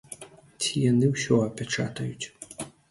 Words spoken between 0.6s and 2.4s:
Ці яны ўсё апячатаюць.